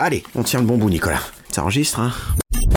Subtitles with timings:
[0.00, 1.20] Allez, on tient le bon bout, Nicolas.
[1.50, 2.12] Ça enregistre, hein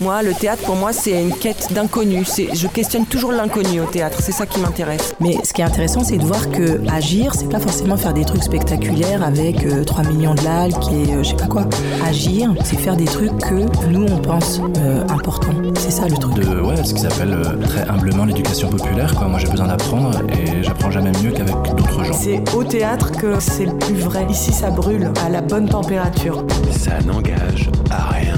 [0.01, 2.25] Moi, le théâtre, pour moi, c'est une quête d'inconnu.
[2.25, 4.17] C'est- Je questionne toujours l'inconnu au théâtre.
[4.19, 5.13] C'est ça qui m'intéresse.
[5.19, 8.25] Mais ce qui est intéressant, c'est de voir que agir, c'est pas forcément faire des
[8.25, 11.65] trucs spectaculaires avec euh, 3 millions de likes et euh, je sais pas quoi.
[12.03, 15.53] Agir, c'est faire des trucs que nous, on pense euh, importants.
[15.77, 16.33] C'est ça le truc.
[16.33, 19.13] de ouais, ce qu'ils appellent euh, très humblement l'éducation populaire.
[19.13, 19.27] Quoi.
[19.27, 22.13] Moi, j'ai besoin d'apprendre et j'apprends jamais mieux qu'avec d'autres gens.
[22.19, 24.25] C'est au théâtre que c'est le plus vrai.
[24.31, 26.43] Ici, ça brûle à la bonne température.
[26.71, 28.33] Ça n'engage à rien.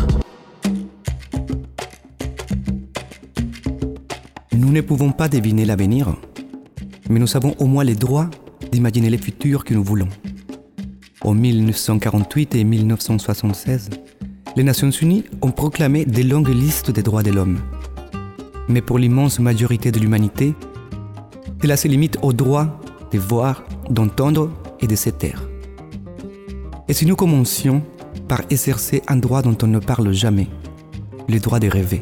[4.73, 6.15] Nous ne pouvons pas deviner l'avenir,
[7.07, 8.27] mais nous avons au moins le droit
[8.71, 10.07] d'imaginer le futur que nous voulons.
[11.21, 13.91] En 1948 et 1976,
[14.55, 17.59] les Nations Unies ont proclamé des longues listes des droits de l'homme.
[18.67, 20.55] Mais pour l'immense majorité de l'humanité,
[21.61, 22.81] cela se limite au droit
[23.11, 25.47] de voir, d'entendre et de se taire.
[26.87, 27.83] Et si nous commencions
[28.27, 30.47] par exercer un droit dont on ne parle jamais,
[31.29, 32.01] le droit de rêver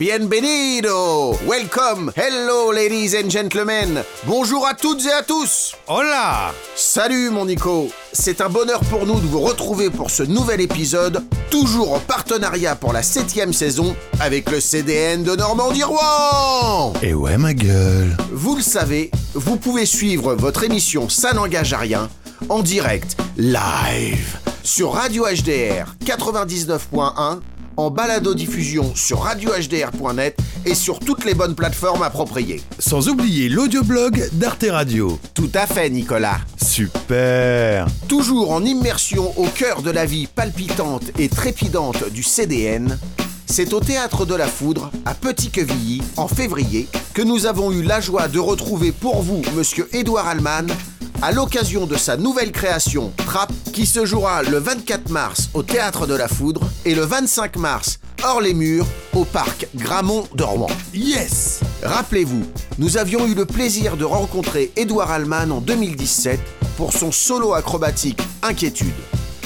[0.00, 1.36] Bienvenido.
[1.46, 2.10] Welcome.
[2.16, 4.02] Hello, ladies and gentlemen.
[4.24, 5.76] Bonjour à toutes et à tous.
[5.88, 6.54] Hola.
[6.74, 7.90] Salut, mon Nico.
[8.10, 12.76] C'est un bonheur pour nous de vous retrouver pour ce nouvel épisode, toujours en partenariat
[12.76, 18.16] pour la septième saison avec le CDN de Normandie-Rouen Et ouais, ma gueule.
[18.32, 22.08] Vous le savez, vous pouvez suivre votre émission Ça n'engage à rien
[22.48, 27.40] en direct, live, sur Radio HDR 99.1,
[27.80, 30.36] en balado-diffusion sur radiohdr.net
[30.66, 32.60] et sur toutes les bonnes plateformes appropriées.
[32.78, 35.18] Sans oublier l'audioblog d'Arte Radio.
[35.34, 36.38] Tout à fait, Nicolas.
[36.62, 42.98] Super Toujours en immersion au cœur de la vie palpitante et trépidante du CDN,
[43.46, 48.00] c'est au Théâtre de la Foudre, à Petit-Quevilly, en février, que nous avons eu la
[48.00, 50.68] joie de retrouver pour vous Monsieur Édouard Allman,
[51.22, 56.06] à l'occasion de sa nouvelle création, Trap, qui se jouera le 24 mars au Théâtre
[56.06, 60.70] de la Foudre et le 25 mars, hors les murs, au parc Gramont de Rouen.
[60.94, 62.42] Yes Rappelez-vous,
[62.78, 66.40] nous avions eu le plaisir de rencontrer Édouard Allman en 2017
[66.76, 68.88] pour son solo acrobatique Inquiétude.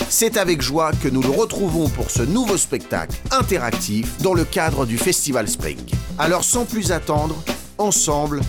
[0.09, 4.87] C'est avec joie que nous le retrouvons pour ce nouveau spectacle interactif dans le cadre
[4.87, 5.79] du Festival Spring.
[6.19, 7.43] Alors sans plus attendre,
[7.79, 8.43] ensemble,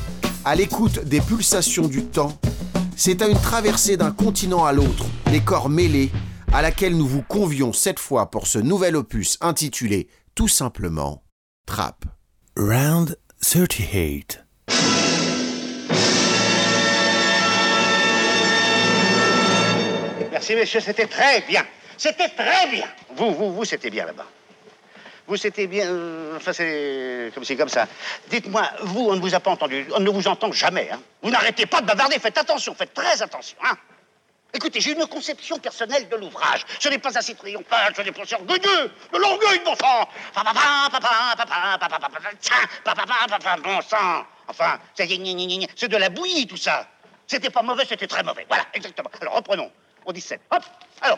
[0.43, 2.37] à l'écoute des pulsations du temps,
[2.95, 6.11] c'est à une traversée d'un continent à l'autre, les corps mêlés,
[6.53, 11.23] à laquelle nous vous convions cette fois pour ce nouvel opus intitulé tout simplement
[11.65, 12.05] Trap.
[12.57, 14.45] Round 38.
[20.31, 21.65] Merci, messieurs, c'était très bien.
[21.97, 22.87] C'était très bien.
[23.15, 24.25] Vous, vous, vous, c'était bien là-bas.
[25.27, 25.87] Vous, c'était bien.
[25.87, 27.87] euh, Enfin, c'est comme si, comme ça.
[28.29, 29.87] Dites-moi, vous, on ne vous a pas entendu.
[29.95, 30.89] On ne vous entend jamais.
[30.91, 30.99] Hein.
[31.21, 32.19] Vous n'arrêtez pas de bavarder.
[32.19, 33.57] Faites attention, faites très attention.
[33.63, 33.75] Hein.
[34.53, 36.61] Écoutez, j'ai une conception personnelle de l'ouvrage.
[36.79, 38.91] Ce n'est pas assez triomphal, ce n'est pas orgueilleux.
[39.11, 40.07] De l'orgueil, bon sang.
[43.63, 44.25] Bon sang.
[44.47, 45.07] Enfin, c'est
[45.75, 46.87] c'est de la bouillie, tout ça.
[47.27, 48.45] C'était pas mauvais, c'était très mauvais.
[48.47, 49.09] Voilà, exactement.
[49.19, 49.71] Alors, reprenons.
[50.05, 50.39] Au 17.
[50.51, 50.63] Hop,
[51.01, 51.17] alors.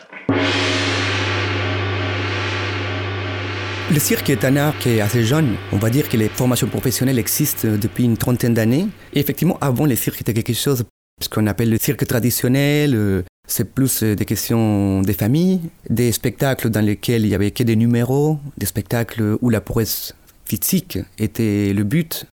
[3.90, 5.56] Le cirque est un art qui est assez jeune.
[5.72, 8.86] On va dire que les formations professionnelles existent depuis une trentaine d'années.
[9.14, 10.84] Et effectivement, avant, le cirque était quelque chose,
[11.22, 12.94] ce qu'on appelle le cirque traditionnel.
[12.94, 17.50] euh, C'est plus euh, des questions des familles, des spectacles dans lesquels il y avait
[17.50, 22.26] que des numéros, des spectacles où la prouesse physique était le but.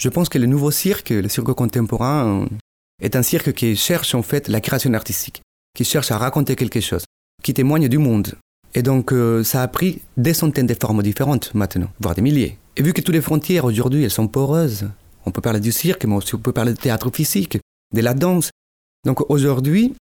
[0.00, 2.46] Je pense que le nouveau cirque, le cirque contemporain, euh,
[3.02, 5.42] est un cirque qui cherche en fait la création artistique,
[5.76, 7.04] qui cherche à raconter quelque chose,
[7.42, 8.34] qui témoigne du monde.
[8.74, 12.58] Et donc, euh, ça a pris des centaines de formes différentes maintenant, voire des milliers.
[12.76, 14.88] Et vu que toutes les frontières aujourd'hui, elles sont poreuses,
[15.26, 17.58] on peut parler du cirque, mais aussi on peut parler de théâtre physique,
[17.92, 18.50] de la danse.
[19.04, 19.94] Donc aujourd'hui,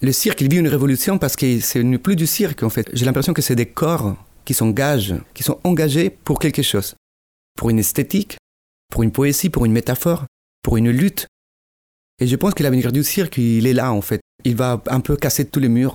[0.00, 2.88] le cirque, il vit une révolution parce que ce n'est plus du cirque, en fait.
[2.92, 6.94] J'ai l'impression que c'est des corps qui s'engagent, qui sont engagés pour quelque chose.
[7.56, 8.36] Pour une esthétique,
[8.90, 10.24] pour une poésie, pour une métaphore,
[10.62, 11.26] pour une lutte.
[12.20, 14.20] Et je pense que l'avenir du cirque, il est là, en fait.
[14.44, 15.94] Il va un peu casser tous les murs.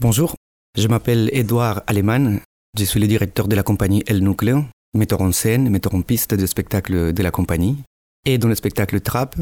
[0.00, 0.34] Bonjour,
[0.80, 2.40] je m'appelle Edouard Aleman.
[2.78, 6.32] Je suis le directeur de la compagnie El Núcleo, metteur en scène, metteur en piste
[6.32, 7.76] de spectacle de la compagnie.
[8.24, 9.36] Et dans le spectacle Trap,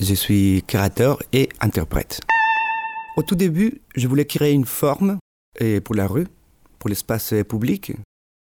[0.00, 2.20] je suis créateur et interprète.
[3.16, 5.18] Au tout début, je voulais créer une forme
[5.84, 6.26] pour la rue,
[6.80, 7.92] pour l'espace public.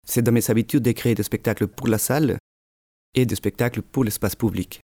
[0.06, 2.38] C'est dans mes habitudes de créer des spectacles pour la salle
[3.16, 4.80] et des spectacles pour l'espace public.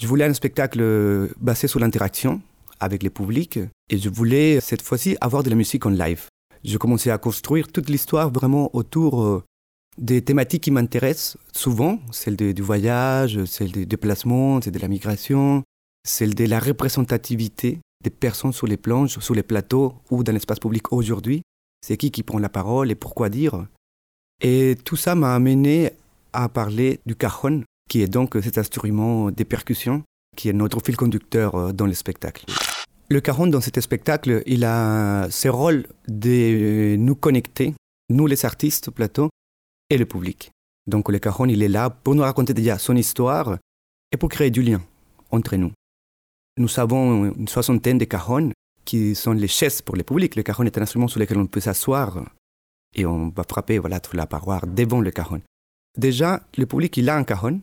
[0.00, 2.40] Je voulais un spectacle basé sur l'interaction
[2.78, 3.58] avec le public
[3.90, 6.28] et je voulais cette fois-ci avoir de la musique en live.
[6.64, 9.44] Je commençais à construire toute l'histoire vraiment autour euh,
[9.98, 15.62] des thématiques qui m'intéressent souvent, celle du voyage, celle des déplacements, celle de la migration,
[16.06, 20.60] celle de la représentativité des personnes sur les planches, sur les plateaux ou dans l'espace
[20.60, 21.42] public aujourd'hui.
[21.84, 23.66] C'est qui qui prend la parole et pourquoi dire.
[24.42, 25.92] Et tout ça m'a amené
[26.32, 30.02] à parler du cajon, qui est donc cet instrument des percussions,
[30.36, 32.44] qui est notre fil conducteur euh, dans le spectacle.
[33.08, 37.74] Le cajon dans cet spectacle, il a ce rôle de nous connecter,
[38.10, 39.30] nous les artistes au plateau,
[39.90, 40.50] et le public.
[40.88, 43.58] Donc le cajon, il est là pour nous raconter déjà son histoire
[44.10, 44.82] et pour créer du lien
[45.30, 45.72] entre nous.
[46.56, 48.50] Nous avons une soixantaine de cajons
[48.84, 50.34] qui sont les chaises pour le public.
[50.34, 52.24] Le cajon est un instrument sur lequel on peut s'asseoir
[52.94, 55.42] et on va frapper voilà, sur la paroi devant le cajon.
[55.96, 57.60] Déjà, le public, il a un cajon,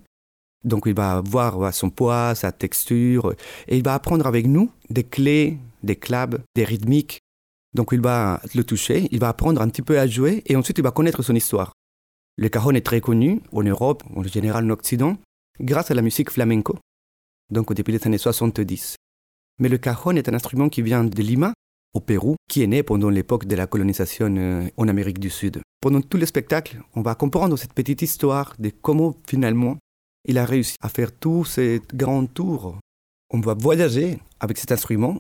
[0.64, 3.34] donc il va voir son poids, sa texture,
[3.68, 7.20] et il va apprendre avec nous des clés, des claves, des rythmiques.
[7.74, 10.78] Donc il va le toucher, il va apprendre un petit peu à jouer, et ensuite
[10.78, 11.74] il va connaître son histoire.
[12.38, 15.18] Le cajon est très connu en Europe, en général en Occident,
[15.60, 16.78] grâce à la musique flamenco,
[17.52, 18.96] donc depuis les années 70.
[19.60, 21.54] Mais le cajon est un instrument qui vient de Lima,
[21.94, 25.62] au Pérou, qui est né pendant l'époque de la colonisation euh, en Amérique du Sud.
[25.80, 29.78] Pendant tout le spectacle, on va comprendre cette petite histoire de comment finalement
[30.26, 32.78] il a réussi à faire tous ces grands tours.
[33.32, 35.20] On va voyager avec cet instrument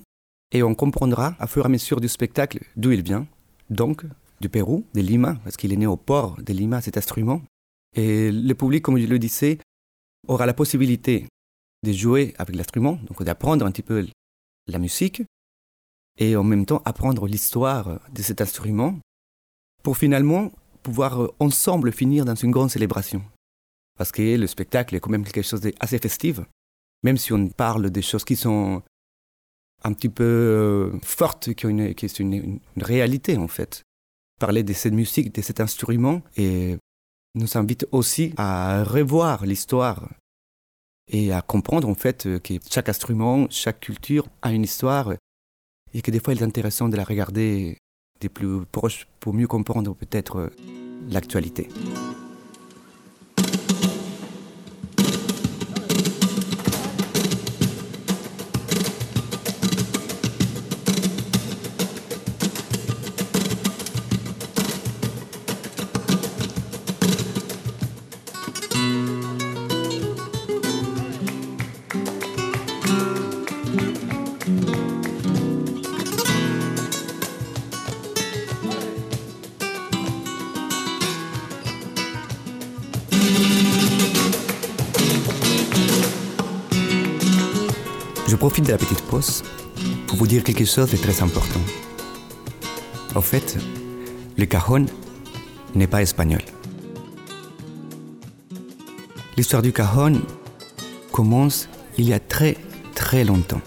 [0.52, 3.28] et on comprendra à fur et à mesure du spectacle d'où il vient,
[3.70, 4.06] donc
[4.40, 7.42] du Pérou, de Lima, parce qu'il est né au port de Lima, cet instrument.
[7.96, 9.58] Et le public, comme je le disais,
[10.28, 11.28] aura la possibilité
[11.84, 14.06] de jouer avec l'instrument, donc d'apprendre un petit peu
[14.68, 15.24] la musique,
[16.18, 19.00] et en même temps apprendre l'histoire de cet instrument,
[19.82, 20.52] pour finalement
[20.82, 23.24] pouvoir ensemble finir dans une grande célébration.
[23.98, 26.40] Parce que le spectacle est quand même quelque chose d'assez festif,
[27.04, 28.82] même si on parle des choses qui sont
[29.84, 33.84] un petit peu euh, fortes, qui, est une, réalité en fait.
[34.40, 36.78] Parler de cette musique, de cet instrument, et
[37.36, 40.10] nous invite aussi à revoir l'histoire
[41.12, 45.14] et à comprendre en fait que chaque instrument, chaque culture a une histoire
[45.94, 47.78] et que des fois il est intéressant de la regarder
[48.22, 50.52] des plus proches pour mieux comprendre peut-être
[51.10, 51.68] l'actualité.
[88.54, 89.42] Profite de la petite pause
[90.06, 91.60] pour vous dire quelque chose de très important.
[93.16, 93.58] En fait,
[94.38, 94.86] le cajon
[95.74, 96.42] n'est pas espagnol.
[99.38, 100.22] L'histoire du cajon
[101.12, 101.68] commence
[101.98, 102.56] il y a très
[102.94, 103.62] très longtemps.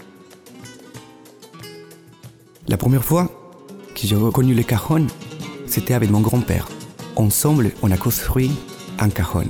[2.69, 3.29] La première fois
[3.93, 5.07] que j'ai reconnu le cajon,
[5.65, 6.69] c'était avec mon grand-père.
[7.17, 8.51] Ensemble, on a construit
[8.99, 9.49] un cajon.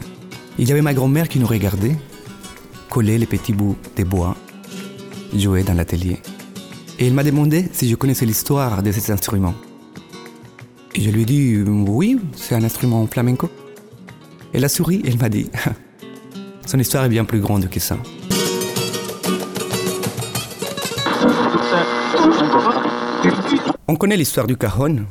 [0.58, 1.96] Il y avait ma grand-mère qui nous regardait,
[2.90, 4.36] collait les petits bouts de bois
[5.40, 6.20] jouait dans l'atelier.
[7.00, 9.54] Et il m'a demandé si je connaissais l'histoire de cet instrument.
[10.96, 13.50] Et je lui ai dit oui, c'est un instrument flamenco.
[14.54, 15.50] Elle a souri et elle m'a dit
[16.66, 17.98] son histoire est bien plus grande que ça.
[23.88, 25.06] On connaît l'histoire du cajon,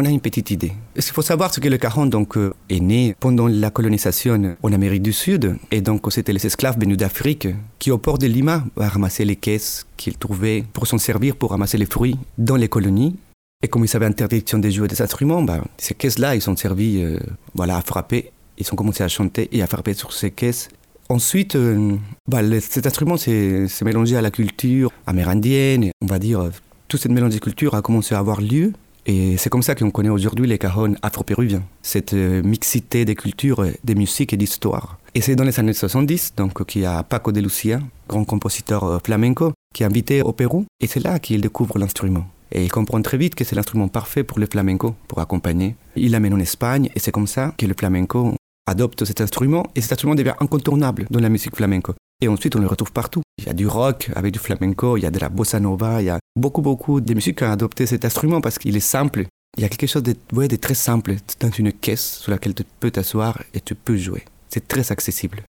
[0.00, 0.72] on a une petite idée.
[0.96, 4.72] Il faut savoir ce que le cajon donc, euh, est né pendant la colonisation en
[4.72, 5.56] Amérique du Sud.
[5.70, 9.86] Et donc, c'était les esclaves venus d'Afrique qui, au port de Lima, ramassaient les caisses
[9.98, 13.16] qu'ils trouvaient pour s'en servir pour ramasser les fruits dans les colonies.
[13.62, 17.02] Et comme ils avaient interdiction de jouer des instruments, bah, ces caisses-là, ils sont servis
[17.04, 17.18] euh,
[17.54, 18.32] voilà, à frapper.
[18.56, 20.68] Ils ont commencé à chanter et à frapper sur ces caisses.
[21.10, 25.90] Ensuite, euh, bah, cet instrument s'est mélangé à la culture amérindienne.
[26.00, 26.50] On va dire,
[26.88, 28.72] toute cette mélange de cultures a commencé à avoir lieu
[29.06, 33.64] et c'est comme ça qu'on connaît aujourd'hui les cajones afro-péruviens, cette euh, mixité des cultures,
[33.84, 34.98] des musiques et d'histoires.
[35.14, 38.84] Et c'est dans les années 70 donc, qu'il y a Paco de Lucia, grand compositeur
[38.84, 42.26] euh, flamenco, qui est invité au Pérou, et c'est là qu'il découvre l'instrument.
[42.52, 45.76] Et il comprend très vite que c'est l'instrument parfait pour le flamenco, pour accompagner.
[45.96, 48.34] Il l'amène en Espagne, et c'est comme ça que le flamenco
[48.66, 51.94] adopte cet instrument, et cet instrument devient incontournable dans la musique flamenco.
[52.22, 53.22] Et ensuite, on le retrouve partout.
[53.38, 56.02] Il y a du rock avec du flamenco, il y a de la bossa nova,
[56.02, 58.80] il y a beaucoup, beaucoup de musiques qui ont adopté cet instrument parce qu'il est
[58.80, 59.24] simple.
[59.56, 62.90] Il y a quelque chose de, très simple dans une caisse sur laquelle tu peux
[62.90, 64.24] t'asseoir et tu peux jouer.
[64.48, 65.42] C'est très accessible.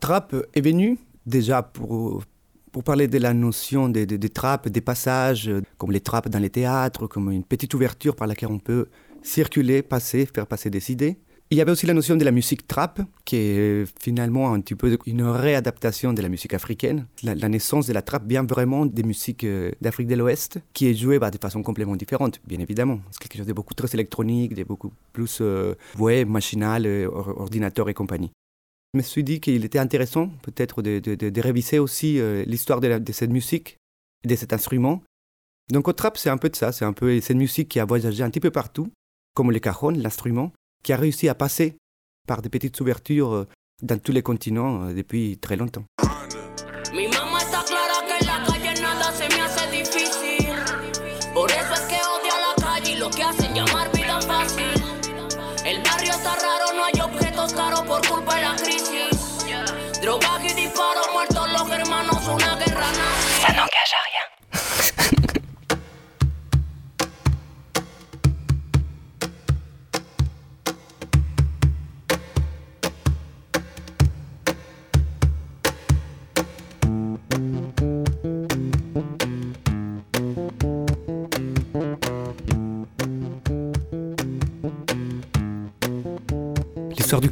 [0.00, 2.24] Trap est venu déjà pour,
[2.72, 6.50] pour parler de la notion des de, trappes, des passages, comme les trappes dans les
[6.50, 8.88] théâtres, comme une petite ouverture par laquelle on peut
[9.22, 11.16] circuler, passer, faire passer des idées.
[11.50, 14.74] Il y avait aussi la notion de la musique trap, qui est finalement un petit
[14.74, 17.06] peu une réadaptation de la musique africaine.
[17.22, 20.94] La, naissance de la trap vient vraiment des musiques euh, d'Afrique de l'Ouest, qui est
[20.94, 23.00] jouée bah, de façon complètement différente, bien évidemment.
[23.10, 27.90] C'est quelque chose de beaucoup très électronique, de beaucoup plus euh, ouais, machinal, euh, ordinateur
[27.90, 28.32] et compagnie.
[28.94, 33.12] Je me suis dit qu'il était intéressant peut-être de, de, réviser aussi l'histoire de, de,
[33.12, 33.76] cette musique,
[34.24, 35.02] de cet instrument.
[35.72, 37.84] Donc au trap, c'est un peu de ça, c'est un peu cette musique qui a
[37.84, 38.88] voyagé un petit peu partout,
[39.34, 40.52] comme le cajon, l'instrument,
[40.84, 41.76] qui a réussi à passer
[42.28, 43.48] par des petites ouvertures euh,
[43.82, 45.84] dans tous les continents euh, depuis très longtemps.
[46.94, 47.08] Mi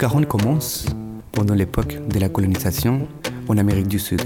[0.03, 0.85] Caron commence
[1.31, 3.07] pendant l'époque de la colonisation
[3.47, 4.21] en Amérique du Sud.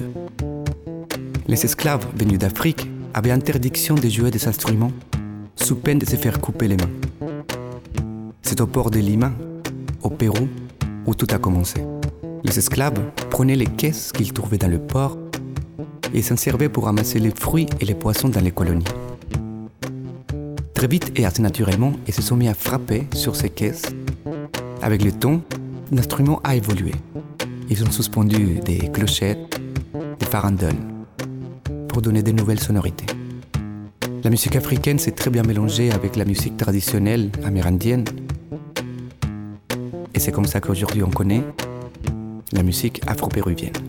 [1.48, 4.92] Les esclaves venus d'Afrique avaient interdiction de jouer des instruments
[5.54, 6.88] sous peine de se faire couper les mains.
[8.40, 9.34] C'est au port de Lima,
[10.02, 10.48] au Pérou,
[11.04, 11.84] où tout a commencé.
[12.42, 15.18] Les esclaves prenaient les caisses qu'ils trouvaient dans le port
[16.14, 18.88] et s'en servaient pour ramasser les fruits et les poissons dans les colonies.
[20.72, 23.82] Très vite et assez naturellement, ils se sont mis à frapper sur ces caisses
[24.82, 25.42] avec le temps,
[25.90, 26.92] l'instrument a évolué.
[27.68, 29.60] Ils ont suspendu des clochettes,
[30.18, 30.74] des farandoles,
[31.88, 33.06] pour donner de nouvelles sonorités.
[34.24, 38.04] La musique africaine s'est très bien mélangée avec la musique traditionnelle amérindienne.
[40.14, 41.44] Et c'est comme ça qu'aujourd'hui on connaît
[42.52, 43.85] la musique afro-péruvienne.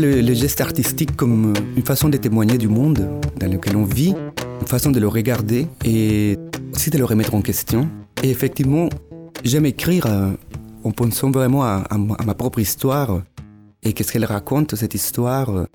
[0.00, 3.06] Le, geste artistique comme une façon de témoigner du monde
[3.38, 4.14] dans lequel on vit,
[4.62, 6.38] une façon de le regarder et
[6.72, 7.86] aussi de le remettre en question.
[8.22, 8.88] Et effectivement,
[9.44, 10.30] j'aime écrire euh,
[10.84, 11.86] en pensant vraiment à,
[12.24, 13.20] ma propre histoire
[13.82, 15.66] et qu'est-ce qu'elle raconte, cette histoire,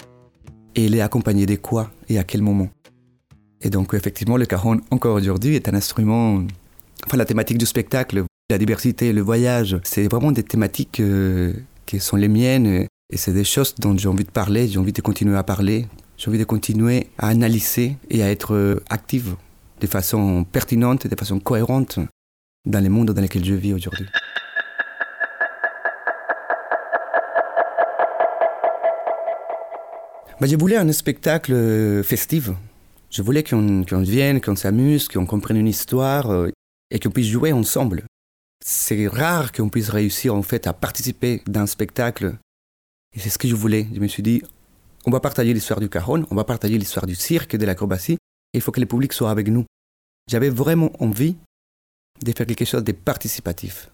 [0.73, 2.69] et elle est accompagnée de quoi et à quel moment.
[3.61, 6.41] Et donc, effectivement, le cajon, encore aujourd'hui, est un instrument.
[7.05, 11.53] Enfin, la thématique du spectacle, la diversité, le voyage, c'est vraiment des thématiques euh,
[11.85, 14.91] qui sont les miennes et c'est des choses dont j'ai envie de parler, j'ai envie
[14.91, 19.37] de continuer à parler, j'ai envie de continuer à analyser et à être euh, active
[19.79, 21.97] de façon pertinente, de façon cohérente
[22.65, 24.05] dans les mondes dans lesquels je vis aujourd'hui.
[30.41, 32.49] Bah, je voulais un spectacle euh, festif.
[33.09, 36.49] Je voulais qu'on vienne, qu'on s'amuse, qu'on comprenne une histoire euh,
[36.91, 38.03] et qu'on puisse jouer ensemble.
[38.61, 42.35] C'est rare qu'on puisse réussir en fait à participer d'un spectacle
[43.15, 43.87] et c'est ce que je voulais.
[43.93, 44.43] Je me suis dit,
[45.05, 48.17] on va partager l'histoire du cajon, on va partager l'histoire du cirque, de l'acrobatie,
[48.53, 49.65] il faut que le public soit avec nous.
[50.29, 51.35] J'avais vraiment envie
[52.23, 53.89] de faire quelque chose de participatif.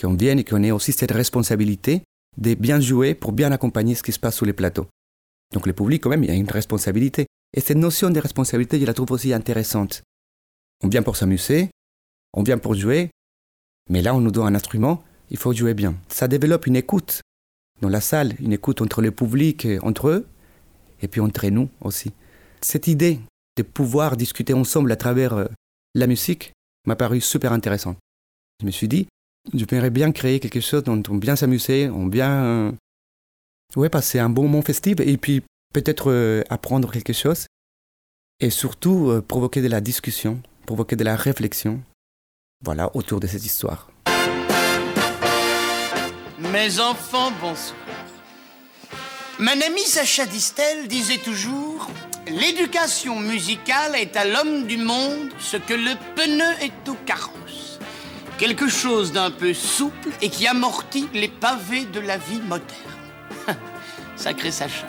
[0.00, 2.02] Qu'on vienne et qu'on ait aussi cette responsabilité
[2.36, 4.86] de bien jouer pour bien accompagner ce qui se passe sur les plateaux.
[5.52, 7.26] Donc le public, quand même, il y a une responsabilité.
[7.56, 10.02] Et cette notion de responsabilité, je la trouve aussi intéressante.
[10.84, 11.70] On vient pour s'amuser,
[12.32, 13.10] on vient pour jouer,
[13.90, 15.96] mais là, on nous donne un instrument, il faut jouer bien.
[16.08, 17.20] Ça développe une écoute
[17.80, 20.26] dans la salle, une écoute entre le public, entre eux,
[21.00, 22.12] et puis entre nous aussi.
[22.60, 23.20] Cette idée
[23.56, 25.46] de pouvoir discuter ensemble à travers euh,
[25.94, 26.52] la musique
[26.86, 27.98] m'a paru super intéressante.
[28.60, 29.08] Je me suis dit,
[29.54, 32.72] je pourrais bien créer quelque chose dont on bien s'amuser, on bien euh,
[33.76, 35.42] ouais, passer un bon moment festif, et puis
[35.72, 37.46] peut-être euh, apprendre quelque chose,
[38.40, 41.82] et surtout provoquer de la discussion, provoquer de la réflexion,
[42.64, 43.90] voilà, autour de cette histoire.
[46.40, 47.76] Mes enfants, bonsoir.
[49.40, 51.90] Mon ami Sacha Distel disait toujours
[52.28, 57.80] L'éducation musicale est à l'homme du monde ce que le pneu est au carrosse.
[58.38, 62.68] Quelque chose d'un peu souple et qui amortit les pavés de la vie moderne.
[64.16, 64.86] Sacré Sacha.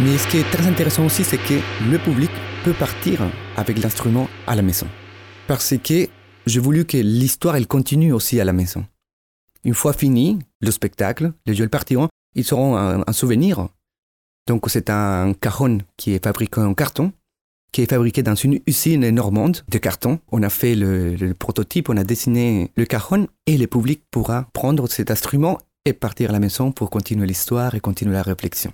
[0.00, 2.30] Mais ce qui est très intéressant aussi, c'est que le public
[2.64, 3.20] peut partir
[3.56, 4.88] avec l'instrument à la maison.
[5.46, 6.08] Parce que
[6.46, 8.86] j'ai voulu que l'histoire elle continue aussi à la maison.
[9.64, 13.68] Une fois fini le spectacle, les jeux partiront, ils seront un, souvenir.
[14.46, 17.12] Donc c'est un cajon qui est fabriqué en carton,
[17.72, 20.18] qui est fabriqué dans une usine normande de carton.
[20.32, 24.88] On a fait le, prototype, on a dessiné le cajon et le public pourra prendre
[24.88, 28.72] cet instrument et partir à la maison pour continuer l'histoire et continuer la réflexion.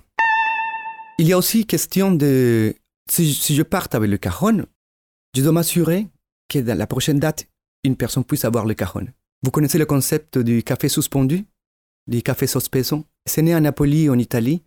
[1.19, 2.75] Il y a aussi question de
[3.09, 4.65] si, si je parte avec le cajon,
[5.35, 6.07] je dois m'assurer
[6.47, 7.47] que dans la prochaine date,
[7.87, 9.07] une personne puisse avoir le cajon.
[9.43, 11.45] Vous connaissez le concept du café suspendu,
[12.07, 13.05] du café sospeso?
[13.25, 14.63] C'est né à Napoli, en Italie.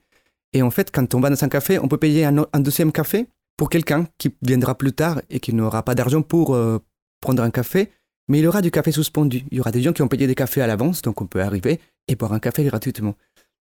[0.52, 3.26] Et en fait, quand on va dans un café, on peut payer un, deuxième café
[3.56, 6.78] pour quelqu'un qui viendra plus tard et qui n'aura pas d'argent pour euh,
[7.20, 7.90] prendre un café.
[8.28, 9.44] Mais il aura du café suspendu.
[9.50, 11.42] Il y aura des gens qui ont payé des cafés à l'avance, donc on peut
[11.42, 13.14] arriver et boire un café gratuitement.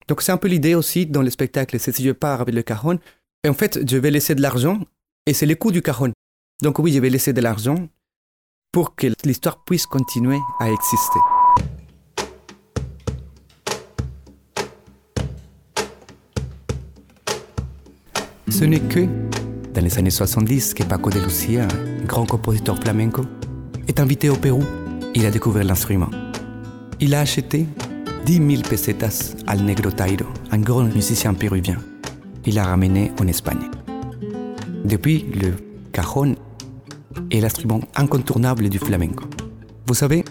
[0.09, 2.63] Donc c'est un peu l'idée aussi dans le spectacle, c'est si je pars avec le
[2.63, 2.99] cajon,
[3.45, 4.81] et en fait, je vais laisser de l'argent,
[5.27, 6.13] et c'est le coût du cajon.
[6.63, 7.89] Donc oui, je vais laisser de l'argent
[8.77, 11.19] pour que l'histoire puisse continuer à exister.
[18.51, 19.07] Ce n'est que
[19.73, 21.67] dans les années 70 que Paco de Lucia,
[22.05, 23.25] grand compositeur flamenco,
[23.89, 24.63] est invité au Pérou.
[25.15, 26.11] Il a découvert l'instrument.
[27.01, 27.67] Il a acheté
[28.27, 31.79] 10 000 pesetas al Negro Tairo, un grand musicien péruvien.
[32.45, 33.71] Il l'a ramené en Espagne.
[34.85, 35.55] Depuis, le
[35.93, 36.37] cajon
[37.31, 39.25] est l'instrument incontournable du flamenco.
[39.87, 40.25] Vous savez,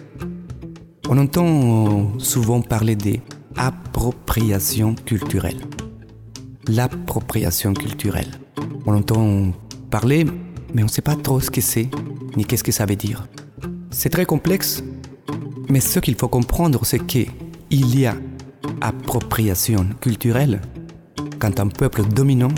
[1.10, 5.60] on entend souvent parler d'appropriation culturelle.
[6.68, 8.32] L'appropriation culturelle.
[8.86, 9.52] On entend
[9.90, 10.26] parler,
[10.74, 11.90] mais on ne sait pas trop ce que c'est,
[12.36, 13.28] ni qu'est-ce que ça veut dire.
[13.92, 14.84] C'est très complexe,
[15.70, 17.30] mais ce qu'il faut comprendre, c'est qu'il
[17.72, 18.16] y a
[18.82, 20.62] appropriation culturelle
[21.40, 22.54] quand un peuple dominant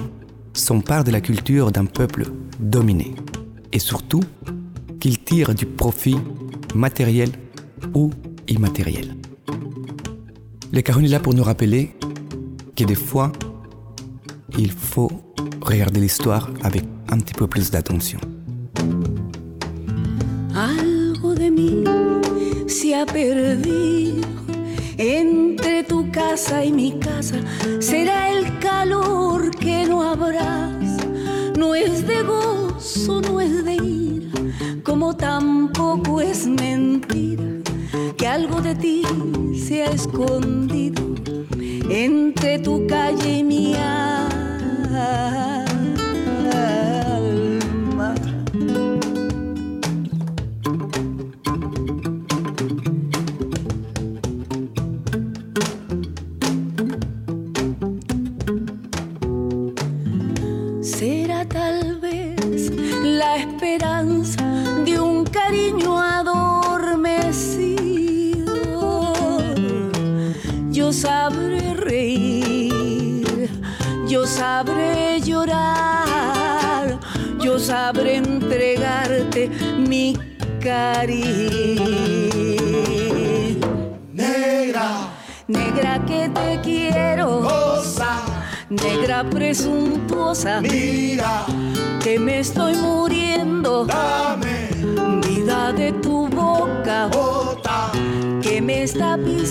[0.53, 2.25] s'empare de la culture d'un peuple
[2.60, 3.13] dominé.
[3.71, 4.24] Et surtout,
[5.00, 6.17] qu'il tire du profit
[6.75, 7.29] matériel
[7.93, 8.12] ou
[8.47, 9.15] immatériel.
[10.71, 11.95] Le Caron est là pour nous rappeler
[12.75, 13.31] que des fois,
[14.57, 15.12] il faut
[15.62, 18.19] regarder l'histoire avec un petit peu plus d'attention.
[20.55, 21.83] Algo de mí
[22.67, 22.93] se
[25.00, 27.38] entre tu casa y mi casa.
[27.79, 30.87] Será el calor que no habrás.
[31.57, 34.31] No es de gozo, no es de ira,
[34.83, 37.43] como tampoco es mentira
[38.15, 39.01] que algo de ti
[39.67, 41.15] se ha escondido
[41.89, 45.56] entre tu calle y mi alma.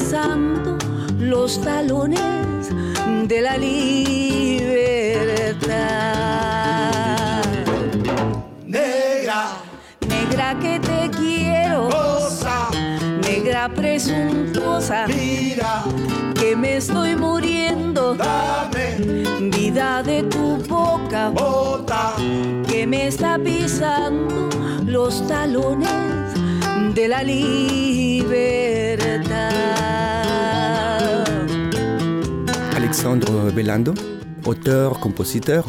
[0.06, 0.78] Pisando
[1.18, 2.70] los talones
[3.26, 4.62] de la libertad.
[8.64, 9.48] negra,
[10.08, 12.68] Negra que te quiero, cosa,
[13.20, 15.82] negra presuntuosa, mira,
[16.36, 18.14] que me estoy muriendo.
[18.14, 18.98] dame,
[19.50, 22.14] Vida de tu boca, bota,
[22.68, 24.50] que me está pisando
[24.84, 26.25] los talones
[26.96, 28.96] de la libertad.
[32.74, 33.92] Alexandre Belando,
[34.46, 35.66] auteur, compositeur,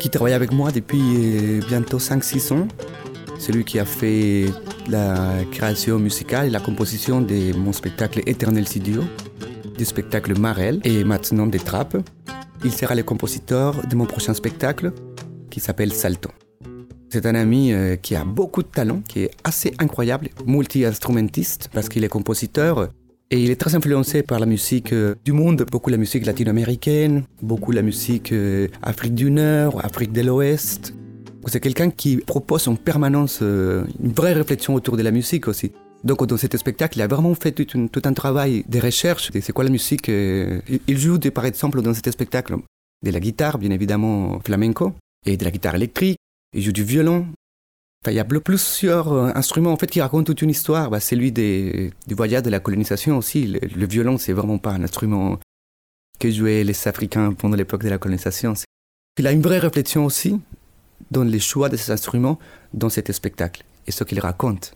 [0.00, 2.66] qui travaille avec moi depuis euh, bientôt 5-6 ans.
[3.38, 4.46] C'est lui qui a fait
[4.88, 9.04] la création musicale et la composition de mon spectacle Éternel Studio,
[9.78, 11.98] du spectacle Marel et maintenant des Trappes.
[12.64, 14.92] Il sera le compositeur de mon prochain spectacle
[15.50, 16.30] qui s'appelle Salto.
[17.14, 21.88] C'est un ami euh, qui a beaucoup de talent, qui est assez incroyable, multi-instrumentiste parce
[21.88, 22.88] qu'il est compositeur
[23.30, 27.22] et il est très influencé par la musique euh, du monde, beaucoup la musique latino-américaine,
[27.40, 30.92] beaucoup la musique euh, Afrique du Nord, Afrique de l'Ouest.
[31.46, 35.70] C'est quelqu'un qui propose en permanence une vraie réflexion autour de la musique aussi.
[36.02, 37.66] Donc dans cet spectacle, il a vraiment fait tout,
[38.04, 39.30] un travail de recherche.
[39.40, 42.56] C'est quoi la musique il- joue par exemple dans cet spectacle
[43.04, 44.94] de la guitare, bien évidemment flamenco,
[45.26, 46.18] et de la guitare électrique.
[46.54, 47.26] Il joue du violon,
[48.06, 50.90] il y a plusieurs euh, instruments en fait qui racontent toute une histoire.
[50.90, 53.46] Bah, celui des, du voyage de la colonisation aussi.
[53.46, 55.38] Le, le violon, c'est vraiment pas un instrument
[56.18, 58.54] que jouaient les Africains pendant l'époque de la colonisation.
[59.18, 60.40] Il a une vraie réflexion aussi
[61.10, 62.38] dans les choix de ces instruments
[62.72, 64.74] dans cet spectacle et ce qu'il raconte.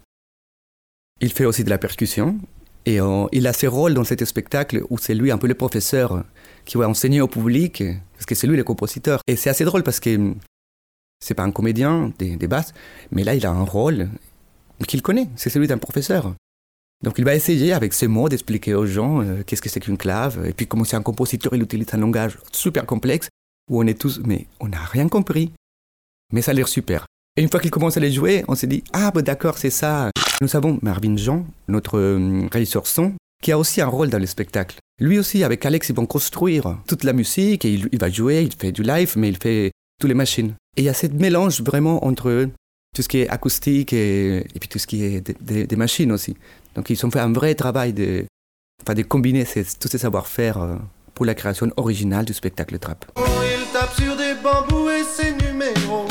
[1.21, 2.39] Il fait aussi de la percussion
[2.87, 5.55] Et euh, il a ce rôle dans cet spectacle où c'est lui un peu le
[5.55, 6.25] professeur
[6.65, 7.83] qui va enseigner au public,
[8.15, 9.21] parce que c'est lui le compositeur.
[9.27, 10.35] Et c'est assez drôle parce que
[11.21, 12.73] c'est pas un comédien des, basses,
[13.11, 14.09] mais là il a un rôle
[14.87, 16.35] qu'il connaît, c'est celui d'un professeur.
[17.05, 19.99] Donc il va essayer avec ses mots d'expliquer aux gens euh, qu'est-ce que c'est qu'une
[19.99, 23.29] clave, et puis comment c'est un compositeur, il utilise un langage super complexe,
[23.71, 25.53] où on est tous, mais on n'a rien compris.
[26.33, 27.07] Mais ça a l'air super.
[27.37, 29.71] Et une fois qu'il commence à les jouer, on s'est dit, ah bah d'accord, c'est
[29.71, 30.11] ça.
[30.41, 34.27] Nous avons Marvin Jean, notre euh, régisseur son, qui a aussi un rôle dans le
[34.27, 34.77] spectacle.
[35.01, 38.53] Lui aussi, avec Alex, ils vont construire toute la musique, et il va jouer, il
[38.55, 40.55] fait du live, mais il fait toutes les machines.
[40.77, 42.49] Et il y a ce mélange vraiment entre
[42.95, 46.37] tout ce qui est acoustique et, puis tout ce qui est des, machines aussi.
[46.75, 48.25] Donc ils ont fait un vrai travail de,
[48.83, 50.77] enfin, de combiner tous ces savoir-faire euh,
[51.15, 53.05] pour la création originale du spectacle trap.
[53.17, 56.07] Il tape sur des bambous et ses numéros.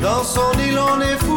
[0.00, 1.31] Dans son île, on est fou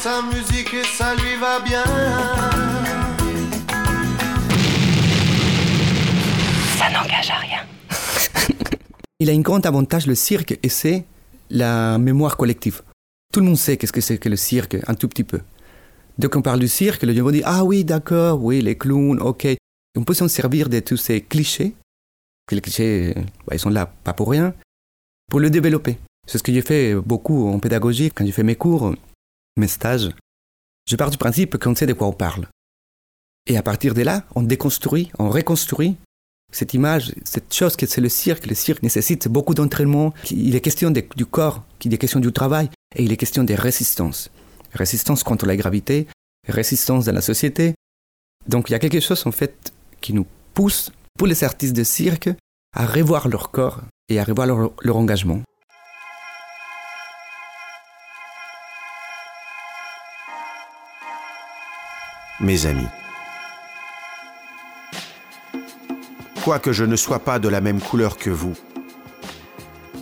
[0.00, 1.84] sa musique et ça lui va bien.
[6.78, 7.62] Ça n'engage à rien.
[9.20, 11.04] Il a un grand avantage, le cirque, et c'est
[11.50, 12.80] la mémoire collective.
[13.30, 15.40] Tout le monde sait qu'est-ce que c'est que le cirque, un tout petit peu.
[16.16, 19.20] Dès qu'on parle du cirque, les gens vont dire Ah oui, d'accord, oui, les clowns,
[19.20, 19.48] ok.
[19.98, 21.74] On peut s'en servir de tous ces clichés,
[22.46, 23.14] que les clichés,
[23.46, 24.54] bah, ils sont là pas pour rien,
[25.28, 25.98] pour le développer.
[26.26, 28.94] C'est ce que j'ai fait beaucoup en pédagogie, quand j'ai fait mes cours,
[29.56, 30.10] mes stages.
[30.88, 32.48] Je pars du principe qu'on sait de quoi on parle.
[33.46, 35.96] Et à partir de là, on déconstruit, on reconstruit
[36.52, 38.46] cette image, cette chose que c'est le cirque.
[38.46, 40.12] Le cirque nécessite beaucoup d'entraînement.
[40.30, 43.54] Il est question du corps, il est question du travail, et il est question de
[43.54, 44.30] résistance.
[44.72, 46.08] Résistance contre la gravité,
[46.48, 47.74] résistance dans la société.
[48.48, 51.84] Donc il y a quelque chose en fait qui nous pousse, pour les artistes de
[51.84, 52.30] cirque,
[52.74, 55.42] à revoir leur corps et à revoir leur engagement.
[62.40, 62.88] Mes amis.
[66.42, 68.54] Quoique je ne sois pas de la même couleur que vous,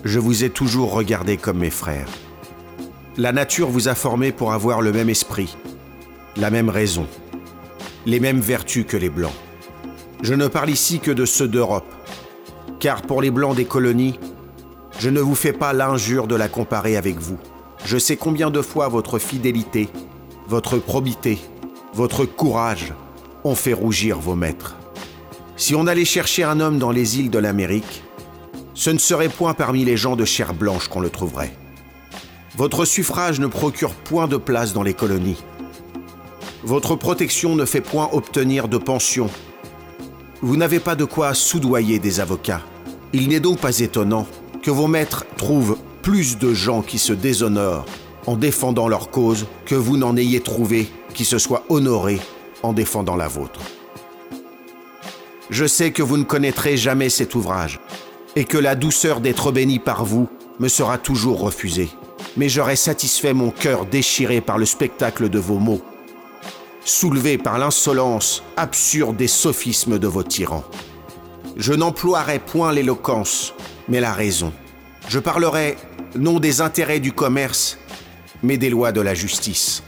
[0.04, 2.08] je vous ai toujours regardé comme mes frères.
[3.16, 5.56] La nature vous a formé pour avoir le même esprit,
[6.36, 7.08] la même raison,
[8.06, 9.34] les mêmes vertus que les Blancs.
[10.22, 11.92] Je ne parle ici que de ceux d'Europe,
[12.78, 14.20] car pour les Blancs des colonies,
[15.00, 17.38] je ne vous fais pas l'injure de la comparer avec vous.
[17.84, 19.88] Je sais combien de fois votre fidélité,
[20.46, 21.40] votre probité,
[21.94, 22.92] votre courage
[23.44, 24.76] ont fait rougir vos maîtres.
[25.56, 28.02] Si on allait chercher un homme dans les îles de l'Amérique,
[28.74, 31.52] ce ne serait point parmi les gens de chair blanche qu'on le trouverait.
[32.56, 35.42] Votre suffrage ne procure point de place dans les colonies.
[36.62, 39.30] Votre protection ne fait point obtenir de pension.
[40.42, 42.62] Vous n'avez pas de quoi soudoyer des avocats.
[43.12, 44.26] Il n'est donc pas étonnant
[44.62, 47.86] que vos maîtres trouvent plus de gens qui se déshonorent
[48.26, 52.20] en défendant leur cause que vous n'en ayez trouvé qui se soient honorés
[52.62, 53.58] en défendant la vôtre.
[55.50, 57.80] Je sais que vous ne connaîtrez jamais cet ouvrage
[58.36, 60.28] et que la douceur d'être béni par vous
[60.60, 61.90] me sera toujours refusée.
[62.36, 65.82] Mais j'aurai satisfait mon cœur déchiré par le spectacle de vos mots,
[66.84, 70.62] soulevé par l'insolence absurde des sophismes de vos tyrans.
[71.56, 73.54] Je n'emploierai point l'éloquence,
[73.88, 74.52] mais la raison.
[75.08, 75.78] Je parlerai
[76.14, 77.76] non des intérêts du commerce,
[78.44, 79.82] mais des lois de la justice.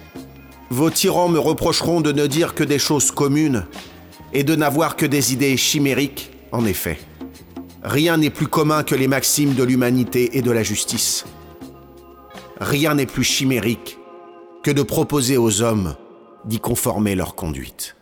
[0.71, 3.67] Vos tyrans me reprocheront de ne dire que des choses communes
[4.33, 6.99] et de n'avoir que des idées chimériques, en effet.
[7.83, 11.25] Rien n'est plus commun que les maximes de l'humanité et de la justice.
[12.61, 13.99] Rien n'est plus chimérique
[14.63, 15.97] que de proposer aux hommes
[16.45, 17.97] d'y conformer leur conduite.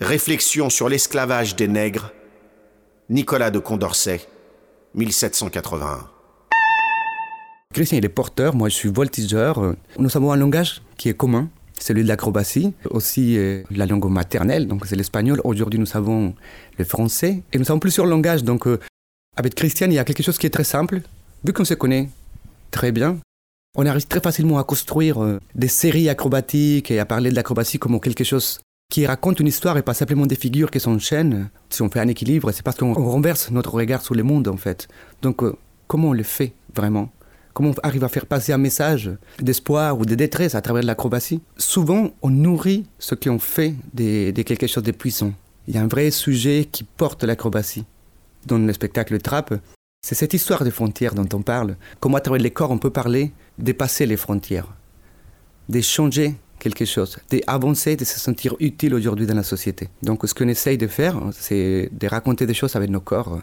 [0.00, 2.12] Réflexion sur l'esclavage des nègres,
[3.08, 4.28] Nicolas de Condorcet,
[4.94, 6.08] 1781.
[7.72, 9.76] Christian, il est porteur, moi je suis voltigeur.
[9.96, 14.66] Nous avons un langage qui est commun, celui de l'acrobatie, aussi euh, la langue maternelle,
[14.66, 15.40] donc c'est l'espagnol.
[15.44, 16.34] Aujourd'hui, nous avons
[16.78, 18.42] le français et nous avons plusieurs langages.
[18.42, 18.80] Donc, euh,
[19.36, 21.00] avec Christian, il y a quelque chose qui est très simple.
[21.44, 22.08] Vu qu'on se connaît
[22.72, 23.18] très bien,
[23.76, 27.78] on arrive très facilement à construire euh, des séries acrobatiques et à parler de l'acrobatie
[27.78, 28.58] comme quelque chose
[28.90, 31.48] qui raconte une histoire et pas simplement des figures qui s'enchaînent.
[31.68, 34.48] Si on fait un équilibre, c'est parce qu'on on renverse notre regard sur le monde,
[34.48, 34.88] en fait.
[35.22, 35.44] Donc,
[35.86, 37.12] comment on le fait vraiment?
[37.60, 41.42] Comment on arrive à faire passer un message d'espoir ou de détresse à travers l'acrobatie
[41.58, 45.34] Souvent, on nourrit ce qu'on fait de, quelque chose de puissant.
[45.68, 47.84] Il y a un vrai sujet qui porte l'acrobatie.
[48.46, 49.52] Dans le spectacle Trap,
[50.00, 51.76] c'est cette histoire des frontières dont on parle.
[52.00, 54.72] Comment à travers les corps on peut parler, dépasser les frontières,
[55.68, 59.90] d'échanger quelque chose, d'avancer, de se sentir utile aujourd'hui dans la société.
[60.02, 63.42] Donc ce qu'on essaye de faire, c'est de raconter des choses avec nos corps,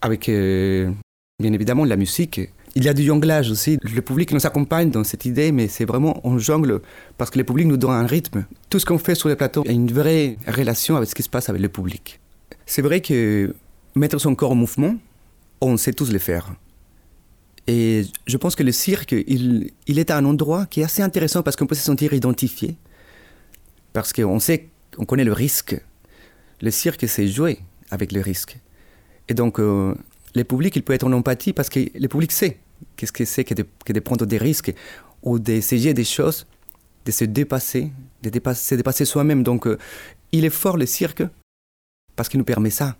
[0.00, 0.90] avec euh,
[1.38, 2.40] bien évidemment la musique.
[2.76, 3.78] Il y a du jonglage aussi.
[3.82, 6.80] Le public nous accompagne dans cette idée, mais c'est vraiment on jongle
[7.18, 8.46] parce que le public nous donne un rythme.
[8.68, 11.28] Tout ce qu'on fait sur les plateaux a une vraie relation avec ce qui se
[11.28, 12.20] passe avec le public.
[12.66, 13.54] C'est vrai que
[13.96, 14.94] mettre son corps en mouvement,
[15.60, 16.54] on sait tous le faire.
[17.66, 21.02] Et je pense que le cirque, il, il est à un endroit qui est assez
[21.02, 22.76] intéressant parce qu'on peut se sentir identifié.
[23.92, 25.80] Parce qu'on sait, on connaît le risque.
[26.60, 27.58] Le cirque, c'est jouer
[27.90, 28.58] avec le risque.
[29.28, 29.94] Et donc, euh,
[30.34, 32.58] le public, il peut être en empathie parce que le public sait
[32.96, 34.72] qu'est-ce que c'est que de, prendre des risques
[35.22, 36.46] ou d'essayer des choses,
[37.04, 39.42] de se dépasser, de dépasser, se dépasser soi-même.
[39.42, 39.78] Donc, euh,
[40.32, 41.22] il est fort le cirque
[42.16, 42.96] parce qu'il nous permet ça.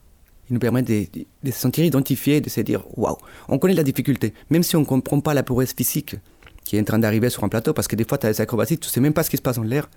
[0.48, 1.06] Il nous permet de,
[1.44, 3.16] se sentir identifié, de se dire waouh,
[3.48, 6.16] on connaît la difficulté, même si on ne comprend pas la prouesse physique
[6.64, 8.40] qui est en train d'arriver sur un plateau, parce que des fois, tu as des
[8.40, 9.88] acrobaties, tu sais même pas ce qui se passe en l'air,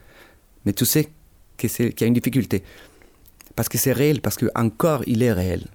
[0.65, 1.09] mais tu sais
[1.57, 1.69] qu'il
[1.99, 2.63] y a une difficulté.
[3.55, 5.67] Parce que c'est réel, parce qu'un corps, il est réel.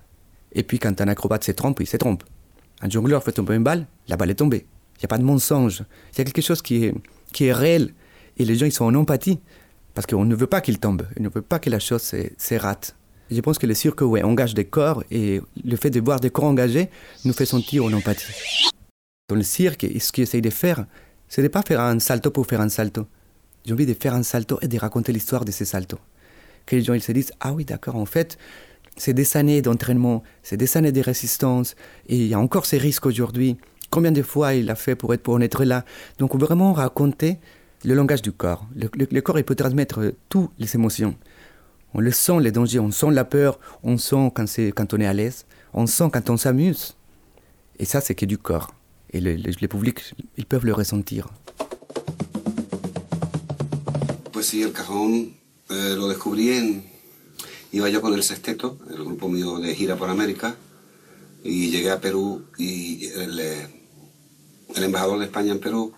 [0.52, 2.24] Et puis quand un acrobate se trompe, il se trompe.
[2.80, 4.66] Un jongleur fait tomber une balle, la balle est tombée.
[4.96, 5.84] Il n'y a pas de mensonge.
[6.12, 6.94] Il y a quelque chose qui est,
[7.32, 7.94] qui est réel.
[8.36, 9.38] Et les gens, ils sont en empathie.
[9.94, 11.06] Parce qu'on ne veut pas qu'il tombe.
[11.18, 12.96] On ne veut pas que la chose se, rate.
[13.30, 15.04] Je pense que le cirque, ouais, engage des corps.
[15.10, 16.88] Et le fait de voir des corps engagés
[17.24, 18.70] nous fait sentir en empathie.
[19.28, 20.86] Dans le cirque, ce qu'ils essayent de faire,
[21.28, 23.06] c'est de pas faire un salto pour faire un salto.
[23.64, 25.98] J'ai envie de faire un salto et de raconter l'histoire de ces saltos.
[26.64, 28.38] Que les gens ils se disent, ah oui, d'accord, en fait,
[28.98, 31.74] c'est des années d'entraînement, c'est des années de résistance,
[32.08, 33.56] et il y a encore ces risques aujourd'hui.
[33.90, 35.84] Combien de fois il a fait pour être, pour en être là?
[36.18, 37.38] Donc vraiment raconter
[37.84, 38.66] le langage du corps.
[38.76, 41.14] Le, corps, il peut transmettre toutes les émotions.
[41.94, 44.98] On le sent, les dangers, on sent la peur, on sent quand, c'est, quand on
[45.00, 46.96] est à l'aise, on sent quand on s'amuse.
[47.78, 48.74] Et ça, c'est que du corps.
[49.10, 51.28] Et le, le- le public, ils peuvent le ressentir.
[54.32, 55.32] Pues sí, el cajón
[55.70, 56.82] eh, lo descubrí.
[57.72, 60.56] Iba yo con el sexteto, el grupo mío de gira por América,
[61.44, 63.68] y llegué a Perú y el, eh,
[64.74, 65.92] el embajador de España en Perú,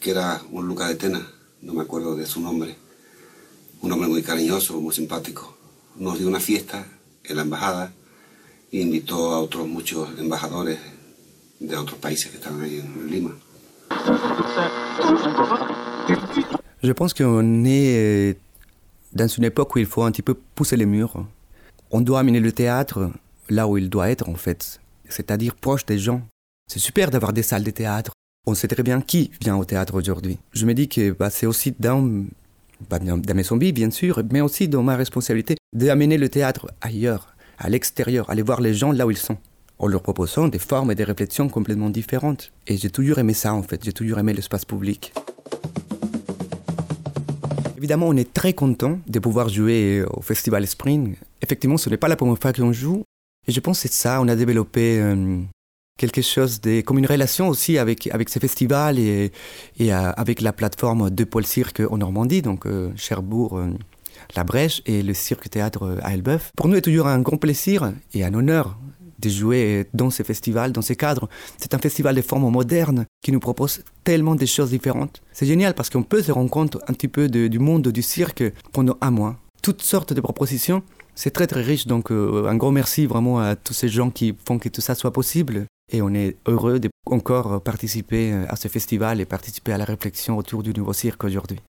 [0.00, 1.26] que era un Luca de Tena,
[1.62, 2.76] no me acuerdo de su nombre,
[3.80, 5.56] un hombre muy cariñoso, muy simpático,
[5.96, 6.86] nos dio una fiesta
[7.24, 7.92] en la embajada
[8.70, 10.78] e invitó a otros muchos embajadores
[11.60, 13.36] de otros países que estaban ahí en Lima.
[16.82, 18.34] Je pense qu'on est euh,
[19.14, 21.26] dans une époque où il faut un petit peu pousser les murs.
[21.90, 23.10] On doit amener le théâtre
[23.48, 26.22] là où il doit être, en fait, c'est-à-dire proche des gens.
[26.70, 28.12] C'est super d'avoir des salles de théâtre.
[28.46, 30.38] On sait très bien qui vient au théâtre aujourd'hui.
[30.52, 32.02] Je me dis que bah, c'est aussi dans,
[32.90, 37.34] bah, dans mes zombies, bien sûr, mais aussi dans ma responsabilité d'amener le théâtre ailleurs,
[37.58, 39.38] à l'extérieur, aller voir les gens là où ils sont,
[39.78, 42.52] en leur proposant des formes et des réflexions complètement différentes.
[42.66, 43.84] Et j'ai toujours aimé ça, en fait.
[43.84, 45.12] J'ai toujours aimé l'espace public.
[47.84, 51.16] Évidemment, on est très content de pouvoir jouer au Festival Spring.
[51.42, 53.04] Effectivement, ce n'est pas la première fois qu'on joue.
[53.46, 55.36] Et je pense que c'est ça, on a développé euh,
[55.98, 59.32] quelque chose de, comme une relation aussi avec, avec ce festival et,
[59.82, 63.68] euh, avec la plateforme de Pôle Cirque en Normandie, donc euh, Cherbourg, euh,
[64.34, 66.52] La Brèche et le Cirque Théâtre à Elbeuf.
[66.56, 68.78] Pour nous, c'est toujours un grand plaisir et un honneur
[69.24, 71.28] de jouer dans ce festival, dans ce cadre.
[71.58, 75.22] C'est un festival de forme moderne qui nous propose tellement de choses différentes.
[75.32, 78.02] C'est génial parce qu'on peut se rendre compte un petit peu de- du monde du
[78.02, 79.36] cirque pendant un mois.
[79.62, 80.82] Toutes sortes de propositions.
[81.14, 84.34] C'est très très riche, donc euh, un grand merci vraiment à tous ces gens qui
[84.46, 85.66] font que tout ça soit possible.
[85.92, 90.36] Et on est heureux de encore participer à ce festival et participer à la réflexion
[90.38, 91.60] autour du nouveau cirque aujourd'hui.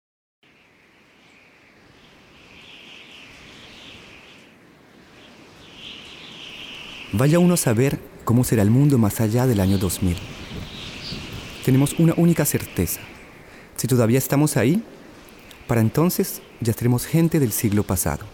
[7.18, 10.18] Vaya uno a saber cómo será el mundo más allá del año 2000.
[11.64, 13.00] Tenemos una única certeza.
[13.78, 14.84] Si todavía estamos ahí,
[15.66, 18.26] para entonces ya seremos gente del siglo pasado.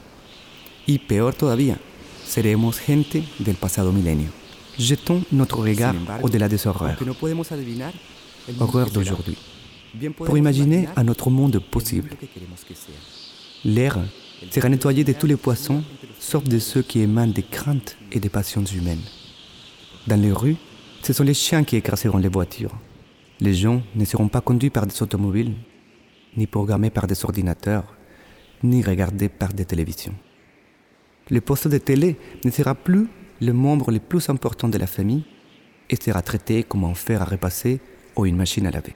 [0.87, 1.77] Y peor todavía,
[2.25, 4.31] seremos gente del pasado milenio.
[4.79, 6.97] Jetons notre regard au-delà des horreurs.
[8.59, 9.37] Horreurs d'aujourd'hui.
[10.17, 12.09] Pour imaginer un autre monde possible.
[13.63, 13.99] L'air
[14.49, 15.83] sera nettoyé de tous les poissons,
[16.19, 19.03] sauf de ceux qui émanent des craintes et des passions humaines.
[20.07, 20.57] Dans les rues,
[21.03, 22.75] ce sont les chiens qui écraseront les voitures.
[23.39, 25.53] Les gens ne seront pas conduits par des automobiles,
[26.37, 27.95] ni programmés par des ordinateurs,
[28.63, 30.15] ni regardés par des télévisions.
[31.29, 33.07] Le poste de télé ne sera plus
[33.39, 35.23] le membre le plus important de la famille
[35.89, 37.79] et sera traité comme un fer à repasser
[38.15, 38.95] ou une machine à laver.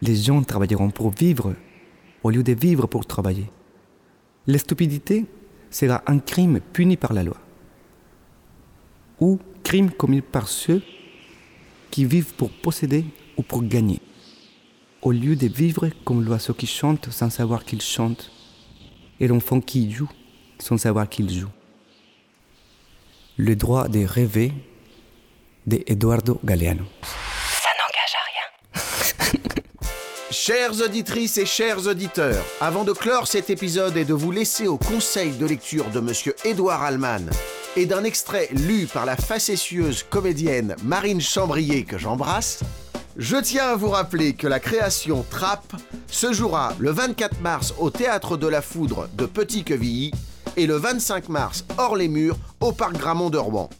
[0.00, 1.54] Les gens travailleront pour vivre
[2.22, 3.46] au lieu de vivre pour travailler.
[4.46, 5.24] La stupidité
[5.70, 7.36] sera un crime puni par la loi
[9.20, 10.82] ou crime commis par ceux
[11.90, 13.04] qui vivent pour posséder
[13.36, 14.00] ou pour gagner.
[15.02, 18.30] au lieu de vivre comme l'oiseau qui chante sans savoir qu'il chante,
[19.18, 20.10] et l'enfant qui joue
[20.58, 21.50] sans savoir qu'il joue.
[23.36, 24.52] Le droit de rêver
[25.66, 26.84] de Eduardo Galeano.
[27.02, 28.46] Ça n'engage à rien.
[30.44, 34.76] Chères auditrices et chers auditeurs, avant de clore cet épisode et de vous laisser au
[34.76, 37.30] conseil de lecture de Monsieur Édouard Allman
[37.76, 42.64] et d'un extrait lu par la facétieuse comédienne Marine Chambrier que j'embrasse,
[43.16, 45.76] je tiens à vous rappeler que la création Trappe
[46.08, 50.10] se jouera le 24 mars au Théâtre de la Foudre de Petit-Quevilly
[50.56, 53.70] et le 25 mars hors les murs au Parc Gramont de Rouen.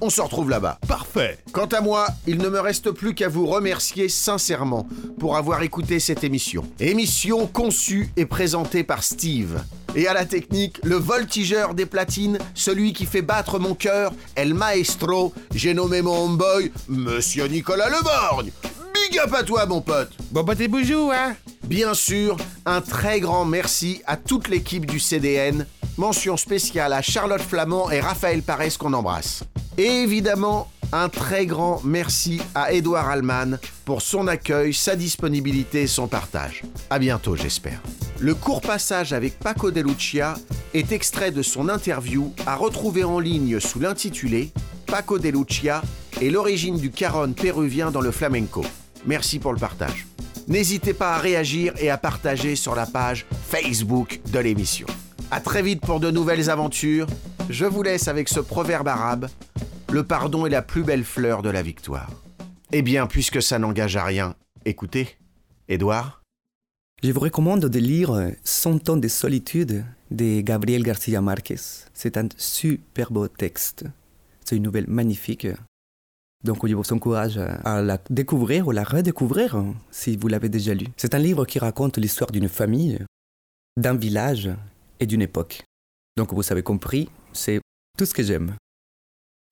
[0.00, 0.78] On se retrouve là-bas.
[0.88, 1.38] Parfait.
[1.52, 6.00] Quant à moi, il ne me reste plus qu'à vous remercier sincèrement pour avoir écouté
[6.00, 6.64] cette émission.
[6.80, 9.62] Émission conçue et présentée par Steve.
[9.94, 14.54] Et à la technique, le voltigeur des platines, celui qui fait battre mon cœur, El
[14.54, 18.50] Maestro, j'ai nommé mon homeboy, Monsieur Nicolas Leborgne.
[18.94, 20.10] Big up à toi, mon pote.
[20.30, 24.98] Bon, bah, t'es boujou, hein Bien sûr, un très grand merci à toute l'équipe du
[24.98, 25.66] CDN.
[25.98, 29.44] Mention spéciale à Charlotte Flamand et Raphaël Parès qu'on embrasse.
[29.78, 35.86] Et évidemment, un très grand merci à Édouard Allman pour son accueil, sa disponibilité et
[35.86, 36.62] son partage.
[36.90, 37.80] À bientôt, j'espère.
[38.20, 40.34] Le court passage avec Paco de Lucia
[40.74, 44.52] est extrait de son interview à retrouver en ligne sous l'intitulé
[44.86, 45.82] Paco de Lucia
[46.20, 48.62] et l'origine du caron péruvien dans le flamenco.
[49.06, 50.06] Merci pour le partage.
[50.48, 54.86] N'hésitez pas à réagir et à partager sur la page Facebook de l'émission.
[55.32, 57.06] À très vite pour de nouvelles aventures.
[57.48, 59.28] Je vous laisse avec ce proverbe arabe
[59.90, 62.10] le pardon est la plus belle fleur de la victoire.
[62.70, 64.34] Eh bien, puisque ça n'engage à rien,
[64.66, 65.16] écoutez,
[65.68, 66.22] Édouard
[67.02, 71.56] Je vous recommande de lire Cent ans de solitude de Gabriel Garcia Marquez.
[71.94, 73.84] C'est un super beau texte.
[74.44, 75.46] C'est une nouvelle magnifique.
[76.44, 80.88] Donc, je vous encourage à la découvrir ou la redécouvrir si vous l'avez déjà lu.
[80.98, 82.98] C'est un livre qui raconte l'histoire d'une famille,
[83.78, 84.50] d'un village
[85.06, 85.62] d'une époque.
[86.16, 87.60] Donc, vous avez compris, c'est
[87.98, 88.56] tout ce que j'aime.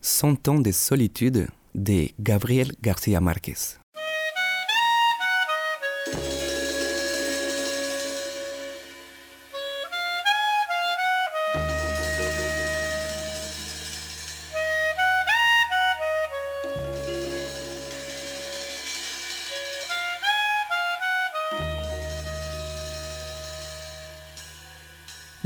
[0.02, 3.78] Cent ans de solitude de Gabriel Garcia Marquez.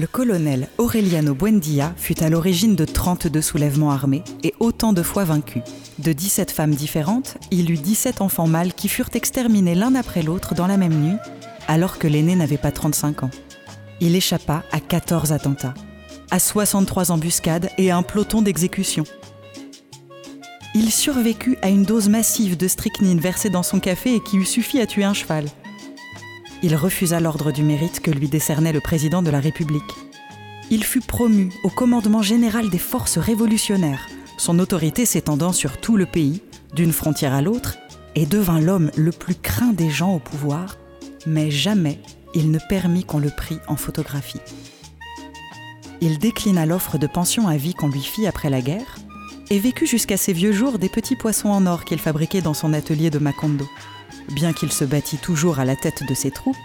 [0.05, 5.25] Le colonel Aureliano Buendia fut à l'origine de 32 soulèvements armés et autant de fois
[5.25, 5.62] vaincu.
[5.99, 10.55] De 17 femmes différentes, il eut 17 enfants mâles qui furent exterminés l'un après l'autre
[10.55, 11.17] dans la même nuit,
[11.69, 13.31] alors que l'aîné n'avait pas 35 ans.
[14.03, 15.73] Il échappa à 14 attentats,
[16.31, 19.05] à 63 embuscades et à un peloton d'exécution.
[20.75, 24.45] Il survécut à une dose massive de strychnine versée dans son café et qui eût
[24.45, 25.47] suffi à tuer un cheval
[26.64, 29.83] il refusa l'ordre du mérite que lui décernait le président de la République.
[30.70, 36.07] Il fut promu au commandement général des forces révolutionnaires, son autorité s'étendant sur tout le
[36.07, 36.40] pays,
[36.72, 37.77] d'une frontière à l'autre,
[38.14, 40.79] et devint l'homme le plus craint des gens au pouvoir,
[41.27, 42.00] mais jamais
[42.35, 44.40] il ne permit qu'on le prît en photographie.
[46.00, 48.96] Il déclina l'offre de pension à vie qu'on lui fit après la guerre,
[49.50, 52.72] et vécut jusqu'à ses vieux jours des petits poissons en or qu'il fabriquait dans son
[52.72, 53.68] atelier de Macondo
[54.31, 56.57] bien qu'il se bâtît toujours à la tête de ses troupes,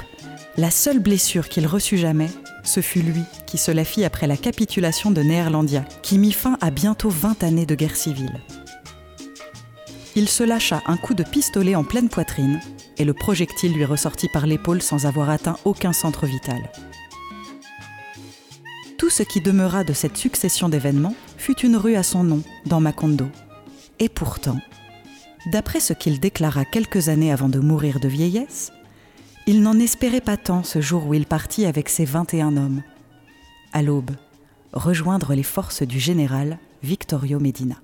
[0.57, 2.29] la seule blessure qu'il reçut jamais,
[2.63, 6.57] ce fut lui qui se la fit après la capitulation de Néerlandia, qui mit fin
[6.61, 8.41] à bientôt 20 années de guerre civile.
[10.15, 12.59] Il se lâcha un coup de pistolet en pleine poitrine,
[12.97, 16.69] et le projectile lui ressortit par l'épaule sans avoir atteint aucun centre vital.
[18.97, 22.81] Tout ce qui demeura de cette succession d'événements fut une rue à son nom, dans
[22.81, 23.27] Macondo.
[23.99, 24.59] Et pourtant,
[25.45, 28.71] D'après ce qu'il déclara quelques années avant de mourir de vieillesse,
[29.47, 32.83] il n'en espérait pas tant ce jour où il partit avec ses 21 hommes,
[33.73, 34.11] à l'aube,
[34.73, 37.75] rejoindre les forces du général Victorio Medina.